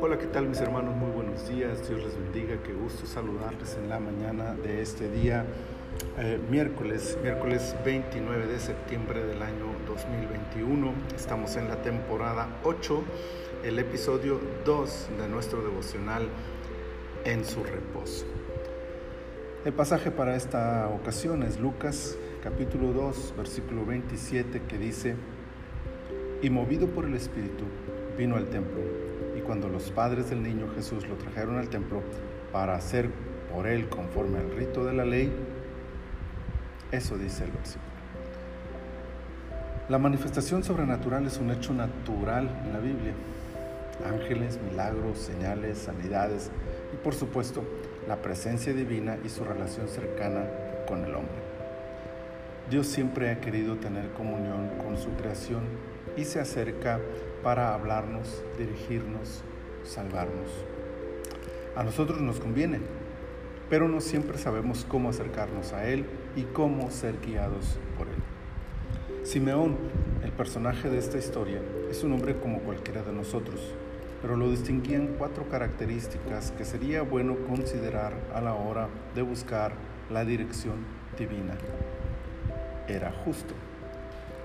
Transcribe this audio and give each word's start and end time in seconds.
Hola, 0.00 0.16
¿qué 0.18 0.26
tal 0.32 0.48
mis 0.48 0.58
hermanos? 0.60 0.96
Muy 0.96 1.10
buenos 1.10 1.46
días. 1.46 1.86
Dios 1.86 2.02
les 2.02 2.16
bendiga. 2.18 2.62
Qué 2.62 2.72
gusto 2.72 3.04
saludarles 3.06 3.76
en 3.76 3.90
la 3.90 4.00
mañana 4.00 4.54
de 4.54 4.80
este 4.80 5.10
día, 5.10 5.44
eh, 6.18 6.40
miércoles, 6.50 7.18
miércoles 7.22 7.76
29 7.84 8.46
de 8.46 8.58
septiembre 8.58 9.22
del 9.22 9.42
año 9.42 9.66
2021. 9.86 10.94
Estamos 11.14 11.56
en 11.56 11.68
la 11.68 11.82
temporada 11.82 12.58
8, 12.64 13.04
el 13.62 13.78
episodio 13.78 14.40
2 14.64 15.08
de 15.18 15.28
nuestro 15.28 15.60
devocional 15.62 16.26
En 17.26 17.44
su 17.44 17.62
reposo. 17.64 18.24
El 19.66 19.74
pasaje 19.74 20.10
para 20.10 20.36
esta 20.36 20.88
ocasión 20.88 21.42
es 21.42 21.60
Lucas 21.60 22.16
capítulo 22.42 22.92
2, 22.92 23.34
versículo 23.36 23.86
27, 23.86 24.62
que 24.68 24.76
dice, 24.76 25.16
y 26.44 26.50
movido 26.50 26.88
por 26.88 27.06
el 27.06 27.14
Espíritu, 27.14 27.64
vino 28.18 28.36
al 28.36 28.50
templo, 28.50 28.82
y 29.34 29.40
cuando 29.40 29.70
los 29.70 29.90
padres 29.90 30.28
del 30.28 30.42
niño 30.42 30.68
Jesús 30.74 31.08
lo 31.08 31.14
trajeron 31.14 31.56
al 31.56 31.70
templo 31.70 32.02
para 32.52 32.74
hacer 32.74 33.08
por 33.50 33.66
él 33.66 33.88
conforme 33.88 34.40
al 34.40 34.54
rito 34.54 34.84
de 34.84 34.92
la 34.92 35.06
ley, 35.06 35.32
eso 36.92 37.16
dice 37.16 37.44
el 37.44 37.50
versículo. 37.50 37.94
La 39.88 39.96
manifestación 39.96 40.62
sobrenatural 40.62 41.26
es 41.26 41.38
un 41.38 41.50
hecho 41.50 41.72
natural 41.72 42.50
en 42.66 42.72
la 42.74 42.78
Biblia. 42.78 43.14
Ángeles, 44.06 44.58
milagros, 44.70 45.18
señales, 45.18 45.78
sanidades 45.78 46.50
y 46.92 47.02
por 47.02 47.14
supuesto 47.14 47.64
la 48.06 48.16
presencia 48.16 48.74
divina 48.74 49.16
y 49.24 49.30
su 49.30 49.44
relación 49.44 49.88
cercana 49.88 50.46
con 50.86 51.04
el 51.06 51.14
hombre. 51.14 51.53
Dios 52.70 52.86
siempre 52.86 53.30
ha 53.30 53.40
querido 53.42 53.76
tener 53.76 54.10
comunión 54.12 54.70
con 54.82 54.96
su 54.96 55.10
creación 55.10 55.64
y 56.16 56.24
se 56.24 56.40
acerca 56.40 56.98
para 57.42 57.74
hablarnos, 57.74 58.42
dirigirnos, 58.56 59.42
salvarnos. 59.82 60.48
A 61.76 61.82
nosotros 61.82 62.22
nos 62.22 62.40
conviene, 62.40 62.80
pero 63.68 63.86
no 63.86 64.00
siempre 64.00 64.38
sabemos 64.38 64.86
cómo 64.88 65.10
acercarnos 65.10 65.74
a 65.74 65.86
Él 65.86 66.06
y 66.36 66.44
cómo 66.44 66.90
ser 66.90 67.20
guiados 67.20 67.76
por 67.98 68.08
Él. 68.08 69.26
Simeón, 69.26 69.76
el 70.22 70.32
personaje 70.32 70.88
de 70.88 70.98
esta 70.98 71.18
historia, 71.18 71.60
es 71.90 72.02
un 72.02 72.12
hombre 72.12 72.36
como 72.36 72.60
cualquiera 72.60 73.02
de 73.02 73.12
nosotros, 73.12 73.60
pero 74.22 74.36
lo 74.36 74.50
distinguían 74.50 75.16
cuatro 75.18 75.50
características 75.50 76.52
que 76.52 76.64
sería 76.64 77.02
bueno 77.02 77.36
considerar 77.46 78.14
a 78.34 78.40
la 78.40 78.54
hora 78.54 78.88
de 79.14 79.20
buscar 79.20 79.72
la 80.10 80.24
dirección 80.24 80.76
divina. 81.18 81.56
Era 82.88 83.12
justo. 83.24 83.54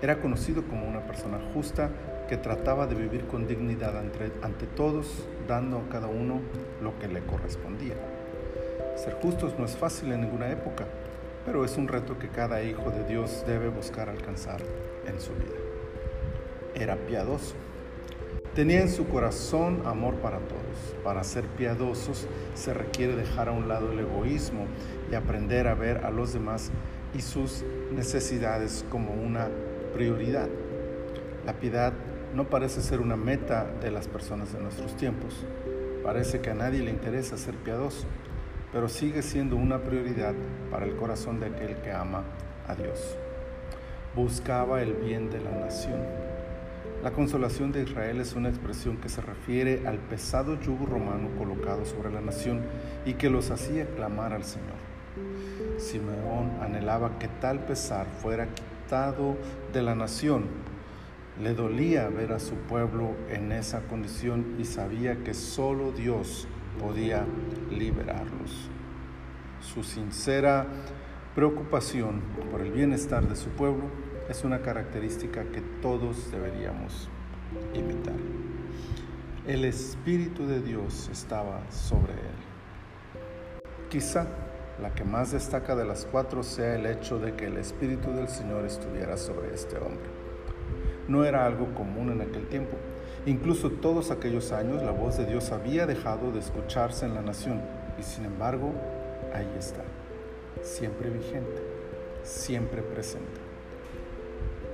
Era 0.00 0.20
conocido 0.20 0.62
como 0.62 0.86
una 0.86 1.00
persona 1.00 1.38
justa 1.52 1.90
que 2.28 2.36
trataba 2.36 2.86
de 2.86 2.94
vivir 2.94 3.26
con 3.26 3.48
dignidad 3.48 3.96
ante, 3.96 4.66
todos, 4.66 5.26
dando 5.48 5.78
a 5.78 5.88
cada 5.88 6.06
uno 6.06 6.40
lo 6.80 6.96
que 6.98 7.08
le 7.08 7.20
correspondía. 7.20 7.94
Ser 8.96 9.14
justos 9.14 9.58
no 9.58 9.64
es 9.64 9.76
fácil 9.76 10.12
en 10.12 10.20
ninguna 10.20 10.50
época, 10.50 10.84
pero 11.44 11.64
es 11.64 11.76
un 11.76 11.88
reto 11.88 12.18
que 12.18 12.28
cada 12.28 12.62
hijo 12.62 12.90
de 12.90 13.04
Dios 13.04 13.44
debe 13.46 13.68
buscar 13.68 14.08
alcanzar 14.08 14.60
en 15.06 15.20
su 15.20 15.32
vida. 15.32 15.56
Era 16.74 16.96
piadoso. 16.96 17.54
Tenía 18.54 18.80
en 18.80 18.90
su 18.90 19.08
corazón 19.08 19.82
amor 19.84 20.14
para 20.16 20.38
todos. 20.38 20.96
Para 21.02 21.24
ser 21.24 21.44
piadosos 21.44 22.28
se 22.54 22.74
requiere 22.74 23.16
dejar 23.16 23.48
a 23.48 23.52
un 23.52 23.68
lado 23.68 23.92
el 23.92 24.00
egoísmo 24.00 24.66
y 25.10 25.14
aprender 25.14 25.66
a 25.66 25.74
ver 25.74 26.04
a 26.04 26.10
los 26.10 26.32
demás 26.32 26.70
y 27.14 27.22
sus 27.22 27.64
necesidades 27.92 28.84
como 28.90 29.12
una 29.12 29.48
prioridad. 29.94 30.48
La 31.46 31.54
piedad 31.54 31.92
no 32.34 32.48
parece 32.48 32.82
ser 32.82 33.00
una 33.00 33.16
meta 33.16 33.66
de 33.80 33.90
las 33.90 34.08
personas 34.08 34.52
de 34.52 34.60
nuestros 34.60 34.96
tiempos. 34.96 35.46
Parece 36.02 36.40
que 36.40 36.50
a 36.50 36.54
nadie 36.54 36.82
le 36.82 36.90
interesa 36.90 37.36
ser 37.36 37.54
piadoso, 37.54 38.06
pero 38.72 38.88
sigue 38.88 39.22
siendo 39.22 39.56
una 39.56 39.78
prioridad 39.78 40.34
para 40.70 40.86
el 40.86 40.96
corazón 40.96 41.40
de 41.40 41.46
aquel 41.46 41.76
que 41.76 41.92
ama 41.92 42.24
a 42.66 42.74
Dios. 42.74 43.16
Buscaba 44.14 44.82
el 44.82 44.94
bien 44.94 45.30
de 45.30 45.40
la 45.40 45.50
nación 45.50 46.28
la 47.02 47.12
consolación 47.12 47.70
de 47.70 47.84
Israel 47.84 48.20
es 48.20 48.34
una 48.34 48.48
expresión 48.48 48.96
que 48.96 49.08
se 49.08 49.20
refiere 49.20 49.86
al 49.86 49.98
pesado 49.98 50.60
yugo 50.60 50.84
romano 50.84 51.28
colocado 51.38 51.84
sobre 51.84 52.10
la 52.10 52.20
nación 52.20 52.62
y 53.06 53.14
que 53.14 53.30
los 53.30 53.52
hacía 53.52 53.86
clamar 53.94 54.32
al 54.32 54.42
Señor. 54.42 54.87
Simeón 55.78 56.58
anhelaba 56.60 57.18
que 57.18 57.28
tal 57.28 57.60
pesar 57.60 58.06
fuera 58.06 58.48
quitado 58.54 59.36
de 59.72 59.82
la 59.82 59.94
nación. 59.94 60.46
Le 61.40 61.54
dolía 61.54 62.08
ver 62.08 62.32
a 62.32 62.40
su 62.40 62.54
pueblo 62.54 63.14
en 63.28 63.52
esa 63.52 63.82
condición 63.82 64.56
y 64.58 64.64
sabía 64.64 65.22
que 65.22 65.34
solo 65.34 65.92
Dios 65.92 66.48
podía 66.80 67.24
liberarlos. 67.70 68.68
Su 69.60 69.84
sincera 69.84 70.66
preocupación 71.34 72.22
por 72.50 72.60
el 72.60 72.72
bienestar 72.72 73.28
de 73.28 73.36
su 73.36 73.50
pueblo 73.50 73.84
es 74.28 74.44
una 74.44 74.60
característica 74.60 75.44
que 75.44 75.60
todos 75.80 76.30
deberíamos 76.30 77.08
imitar. 77.74 78.16
El 79.46 79.64
Espíritu 79.64 80.46
de 80.46 80.60
Dios 80.60 81.08
estaba 81.10 81.62
sobre 81.70 82.12
él. 82.12 82.38
Quizá 83.88 84.26
la 84.80 84.94
que 84.94 85.04
más 85.04 85.32
destaca 85.32 85.74
de 85.74 85.84
las 85.84 86.06
cuatro 86.06 86.42
sea 86.42 86.74
el 86.74 86.86
hecho 86.86 87.18
de 87.18 87.34
que 87.34 87.46
el 87.46 87.56
Espíritu 87.56 88.12
del 88.12 88.28
Señor 88.28 88.64
estuviera 88.64 89.16
sobre 89.16 89.54
este 89.54 89.76
hombre. 89.76 90.08
No 91.08 91.24
era 91.24 91.46
algo 91.46 91.74
común 91.74 92.10
en 92.10 92.20
aquel 92.20 92.46
tiempo. 92.48 92.76
Incluso 93.26 93.70
todos 93.70 94.10
aquellos 94.10 94.52
años 94.52 94.82
la 94.82 94.92
voz 94.92 95.18
de 95.18 95.26
Dios 95.26 95.50
había 95.52 95.86
dejado 95.86 96.30
de 96.30 96.40
escucharse 96.40 97.06
en 97.06 97.14
la 97.14 97.22
nación 97.22 97.60
y 97.98 98.02
sin 98.02 98.24
embargo 98.24 98.72
ahí 99.34 99.50
está, 99.58 99.82
siempre 100.62 101.10
vigente, 101.10 101.62
siempre 102.22 102.82
presente 102.82 103.48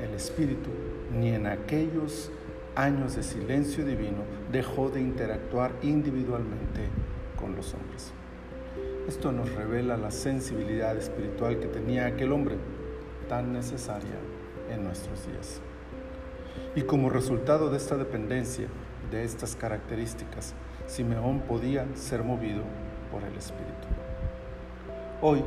el 0.00 0.14
Espíritu, 0.14 0.70
ni 1.12 1.30
en 1.30 1.46
aquellos 1.46 2.30
años 2.74 3.16
de 3.16 3.22
silencio 3.22 3.84
divino 3.84 4.24
dejó 4.52 4.90
de 4.90 5.00
interactuar 5.00 5.72
individualmente 5.82 6.88
con 7.38 7.56
los 7.56 7.72
hombres. 7.74 8.12
Esto 9.08 9.32
nos 9.32 9.52
revela 9.54 9.96
la 9.96 10.10
sensibilidad 10.10 10.96
espiritual 10.96 11.58
que 11.58 11.68
tenía 11.68 12.06
aquel 12.06 12.32
hombre, 12.32 12.56
tan 13.28 13.52
necesaria 13.52 14.16
en 14.72 14.84
nuestros 14.84 15.26
días. 15.26 15.60
Y 16.74 16.82
como 16.82 17.10
resultado 17.10 17.70
de 17.70 17.76
esta 17.76 17.96
dependencia, 17.96 18.68
de 19.10 19.24
estas 19.24 19.56
características, 19.56 20.54
Simeón 20.86 21.40
podía 21.40 21.86
ser 21.94 22.22
movido 22.22 22.62
por 23.10 23.22
el 23.22 23.36
Espíritu. 23.36 23.88
Hoy, 25.22 25.42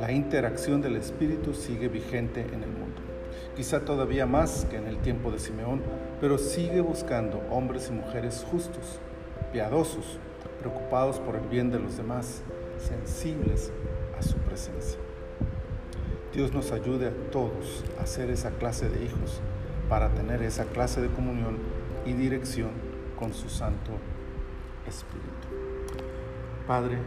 la 0.00 0.10
interacción 0.12 0.80
del 0.82 0.96
Espíritu 0.96 1.54
sigue 1.54 1.88
vigente 1.88 2.40
en 2.40 2.62
el 2.62 2.70
mundo 2.70 3.12
quizá 3.56 3.80
todavía 3.80 4.26
más 4.26 4.66
que 4.70 4.76
en 4.76 4.86
el 4.86 4.98
tiempo 4.98 5.30
de 5.30 5.38
Simeón, 5.38 5.82
pero 6.20 6.38
sigue 6.38 6.80
buscando 6.80 7.42
hombres 7.50 7.88
y 7.90 7.92
mujeres 7.92 8.46
justos, 8.50 8.98
piadosos, 9.52 10.18
preocupados 10.60 11.18
por 11.18 11.36
el 11.36 11.46
bien 11.48 11.70
de 11.70 11.78
los 11.78 11.96
demás, 11.96 12.42
sensibles 12.82 13.72
a 14.18 14.22
su 14.22 14.36
presencia. 14.38 14.98
Dios 16.32 16.52
nos 16.52 16.72
ayude 16.72 17.08
a 17.08 17.30
todos 17.30 17.84
a 18.00 18.06
ser 18.06 18.30
esa 18.30 18.50
clase 18.52 18.88
de 18.88 19.04
hijos 19.04 19.40
para 19.88 20.08
tener 20.10 20.42
esa 20.42 20.64
clase 20.64 21.00
de 21.00 21.08
comunión 21.08 21.58
y 22.06 22.12
dirección 22.14 22.70
con 23.18 23.34
su 23.34 23.48
Santo 23.48 23.92
Espíritu. 24.86 25.48
Padre, 26.66 26.98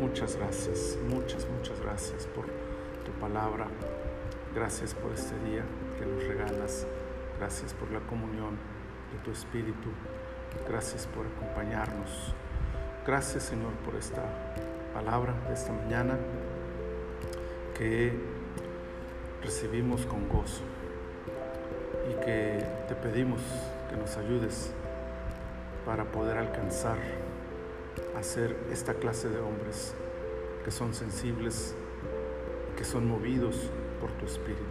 muchas 0.00 0.36
gracias, 0.36 0.98
muchas, 1.08 1.46
muchas 1.48 1.80
gracias 1.80 2.26
por 2.26 2.46
tu 3.04 3.12
palabra. 3.20 3.66
Gracias 4.54 4.94
por 4.94 5.12
este 5.12 5.38
día 5.48 5.64
que 5.98 6.04
nos 6.04 6.24
regalas. 6.24 6.86
Gracias 7.38 7.72
por 7.74 7.90
la 7.90 8.00
comunión 8.00 8.56
de 9.12 9.18
tu 9.24 9.30
Espíritu. 9.30 9.90
Gracias 10.68 11.06
por 11.06 11.26
acompañarnos. 11.26 12.34
Gracias 13.06 13.44
Señor 13.44 13.72
por 13.84 13.94
esta 13.94 14.22
palabra 14.92 15.34
de 15.48 15.54
esta 15.54 15.72
mañana 15.72 16.18
que 17.76 18.12
recibimos 19.42 20.04
con 20.06 20.28
gozo 20.28 20.62
y 22.10 22.24
que 22.24 22.64
te 22.88 22.94
pedimos 22.94 23.40
que 23.88 23.96
nos 23.96 24.16
ayudes 24.16 24.72
para 25.86 26.04
poder 26.04 26.36
alcanzar 26.36 26.98
a 28.16 28.22
ser 28.22 28.56
esta 28.70 28.94
clase 28.94 29.28
de 29.28 29.40
hombres 29.40 29.94
que 30.64 30.70
son 30.70 30.94
sensibles, 30.94 31.74
que 32.76 32.84
son 32.84 33.08
movidos 33.08 33.70
por 34.00 34.12
tu 34.12 34.26
Espíritu. 34.26 34.62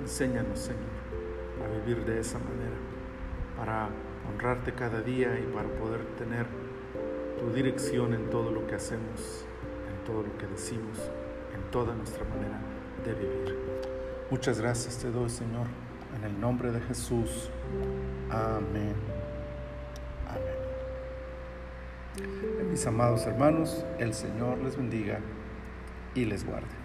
Enséñanos, 0.00 0.58
Señor, 0.58 0.80
a 1.64 1.84
vivir 1.84 2.04
de 2.04 2.20
esa 2.20 2.38
manera, 2.38 2.76
para 3.58 3.88
honrarte 4.32 4.72
cada 4.72 5.00
día 5.02 5.38
y 5.38 5.42
para 5.52 5.68
poder 5.68 6.00
tener 6.16 6.46
tu 7.40 7.50
dirección 7.54 8.12
en 8.12 8.28
todo 8.28 8.50
lo 8.50 8.66
que 8.66 8.74
hacemos, 8.74 9.46
en 9.88 10.04
todo 10.04 10.22
lo 10.22 10.36
que 10.36 10.46
decimos, 10.46 10.98
en 11.54 11.70
toda 11.70 11.94
nuestra 11.94 12.22
manera 12.24 12.60
de 13.04 13.14
vivir. 13.14 13.58
Muchas 14.30 14.60
gracias 14.60 14.98
te 14.98 15.10
doy, 15.10 15.30
Señor, 15.30 15.66
en 16.16 16.24
el 16.24 16.38
nombre 16.38 16.70
de 16.70 16.80
Jesús. 16.82 17.50
Amén. 18.28 18.94
Amén. 20.28 20.60
Mis 22.70 22.86
amados 22.86 23.26
hermanos, 23.26 23.86
el 23.98 24.12
Señor 24.12 24.58
les 24.58 24.76
bendiga 24.76 25.20
y 26.14 26.26
les 26.26 26.44
guarde. 26.44 26.79